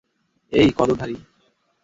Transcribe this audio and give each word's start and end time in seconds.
এই, 0.53 0.69
কদক 0.77 0.95
ধারি! 0.97 1.15